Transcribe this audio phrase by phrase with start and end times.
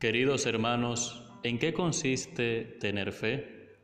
[0.00, 3.76] Queridos hermanos, ¿en qué consiste tener fe?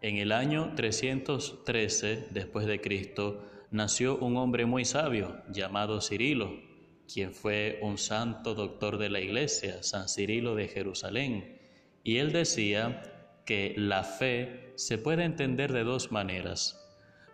[0.00, 6.58] En el año 313 después de Cristo nació un hombre muy sabio llamado Cirilo,
[7.06, 11.60] quien fue un santo doctor de la iglesia, San Cirilo de Jerusalén,
[12.02, 13.02] y él decía
[13.44, 16.81] que la fe se puede entender de dos maneras.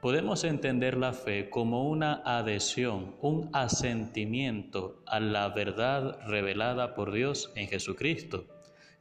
[0.00, 7.50] Podemos entender la fe como una adhesión, un asentimiento a la verdad revelada por Dios
[7.56, 8.46] en Jesucristo.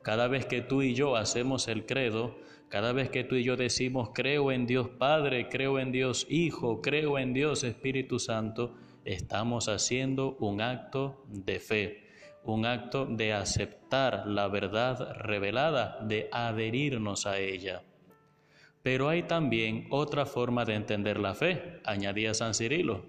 [0.01, 2.35] Cada vez que tú y yo hacemos el credo,
[2.67, 6.81] cada vez que tú y yo decimos creo en Dios Padre, creo en Dios Hijo,
[6.81, 8.73] creo en Dios Espíritu Santo,
[9.05, 12.07] estamos haciendo un acto de fe,
[12.43, 17.83] un acto de aceptar la verdad revelada, de adherirnos a ella.
[18.87, 23.03] Pero hay también otra forma de entender la fe, añadía San Cirilo,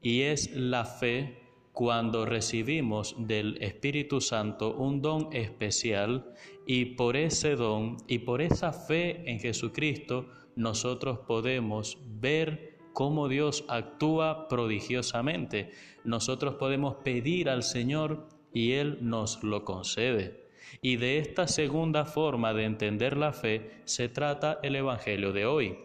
[0.00, 1.38] y es la fe
[1.74, 6.32] cuando recibimos del Espíritu Santo un don especial
[6.66, 13.66] y por ese don y por esa fe en Jesucristo nosotros podemos ver cómo Dios
[13.68, 15.72] actúa prodigiosamente.
[16.04, 20.47] Nosotros podemos pedir al Señor y Él nos lo concede.
[20.80, 25.78] Y de esta segunda forma de entender la fe se trata el Evangelio de hoy.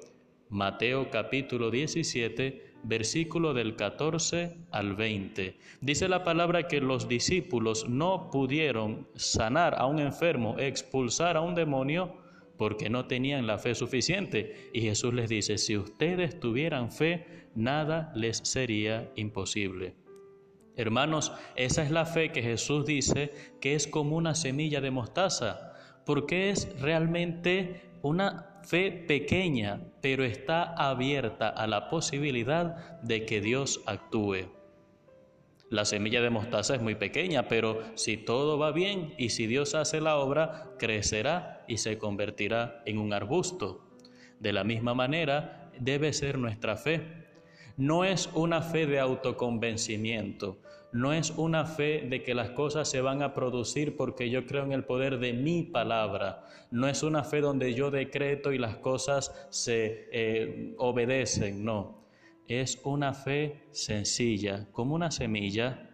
[0.50, 5.58] Mateo capítulo 17, versículo del 14 al 20.
[5.82, 11.56] Dice la palabra que los discípulos no pudieron sanar a un enfermo, expulsar a un
[11.56, 12.16] demonio,
[12.58, 14.70] porque no tenían la fe suficiente.
[14.74, 19.96] Y Jesús les dice, si ustedes tuvieran fe, nada les sería imposible.
[20.76, 25.74] Hermanos, esa es la fe que Jesús dice que es como una semilla de mostaza,
[26.06, 33.82] porque es realmente una fe pequeña, pero está abierta a la posibilidad de que Dios
[33.86, 34.50] actúe.
[35.70, 39.74] La semilla de mostaza es muy pequeña, pero si todo va bien y si Dios
[39.76, 43.84] hace la obra, crecerá y se convertirá en un arbusto.
[44.40, 47.23] De la misma manera debe ser nuestra fe.
[47.78, 50.58] No es una fe de autoconvencimiento,
[50.92, 54.64] no es una fe de que las cosas se van a producir porque yo creo
[54.64, 58.78] en el poder de mi palabra, no es una fe donde yo decreto y las
[58.78, 62.04] cosas se eh, obedecen, no,
[62.48, 65.90] es una fe sencilla, como una semilla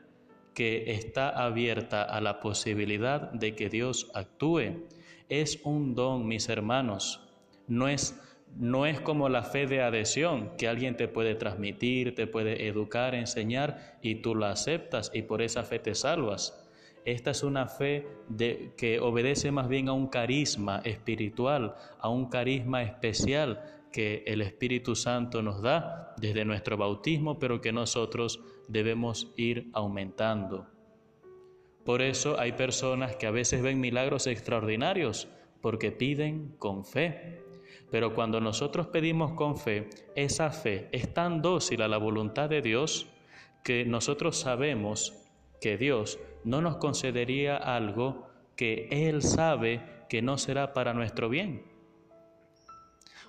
[0.53, 4.87] que está abierta a la posibilidad de que Dios actúe.
[5.29, 7.29] Es un don, mis hermanos,
[7.67, 8.19] no es
[8.57, 13.15] no es como la fe de adhesión que alguien te puede transmitir, te puede educar,
[13.15, 16.65] enseñar y tú la aceptas y por esa fe te salvas.
[17.05, 22.29] Esta es una fe de, que obedece más bien a un carisma espiritual, a un
[22.29, 29.31] carisma especial que el Espíritu Santo nos da desde nuestro bautismo, pero que nosotros debemos
[29.37, 30.67] ir aumentando.
[31.85, 35.27] Por eso hay personas que a veces ven milagros extraordinarios
[35.61, 37.41] porque piden con fe.
[37.91, 42.61] Pero cuando nosotros pedimos con fe, esa fe es tan dócil a la voluntad de
[42.61, 43.07] Dios
[43.63, 45.13] que nosotros sabemos
[45.59, 51.63] que Dios no nos concedería algo que Él sabe que no será para nuestro bien.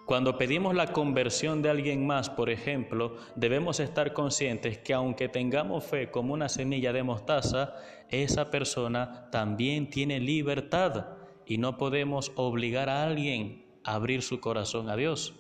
[0.06, 5.84] Cuando pedimos la conversión de alguien más, por ejemplo, debemos estar conscientes que aunque tengamos
[5.84, 7.74] fe como una semilla de mostaza,
[8.08, 11.10] esa persona también tiene libertad
[11.46, 15.34] y no podemos obligar a alguien abrir su corazón a Dios.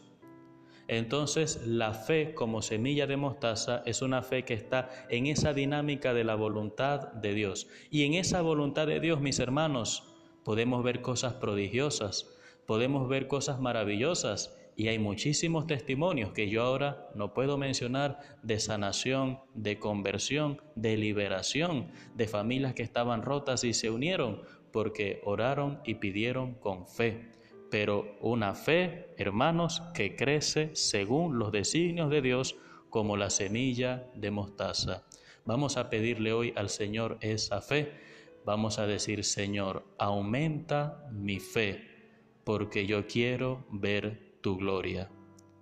[0.90, 6.12] Entonces la fe como semilla de mostaza es una fe que está en esa dinámica
[6.14, 7.68] de la voluntad de Dios.
[7.92, 10.02] Y en esa voluntad de Dios, mis hermanos,
[10.44, 12.36] podemos ver cosas prodigiosas,
[12.66, 14.56] podemos ver cosas maravillosas.
[14.74, 20.96] Y hay muchísimos testimonios que yo ahora no puedo mencionar de sanación, de conversión, de
[20.96, 27.39] liberación, de familias que estaban rotas y se unieron porque oraron y pidieron con fe
[27.70, 32.56] pero una fe, hermanos, que crece según los designios de Dios
[32.90, 35.04] como la semilla de mostaza.
[35.44, 37.92] Vamos a pedirle hoy al Señor esa fe.
[38.44, 41.86] Vamos a decir, Señor, aumenta mi fe,
[42.44, 45.10] porque yo quiero ver tu gloria.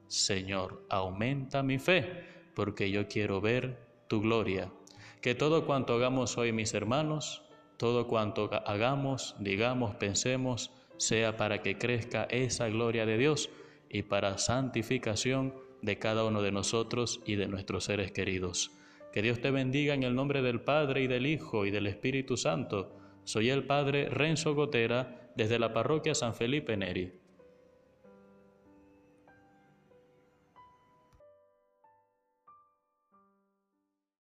[0.07, 3.79] Señor, aumenta mi fe, porque yo quiero ver
[4.09, 4.73] tu gloria.
[5.21, 7.43] Que todo cuanto hagamos hoy, mis hermanos,
[7.77, 13.51] todo cuanto hagamos, digamos, pensemos, sea para que crezca esa gloria de Dios
[13.89, 18.73] y para santificación de cada uno de nosotros y de nuestros seres queridos.
[19.13, 22.37] Que Dios te bendiga en el nombre del Padre y del Hijo y del Espíritu
[22.37, 22.95] Santo.
[23.25, 27.13] Soy el Padre Renzo Gotera desde la parroquia San Felipe Neri.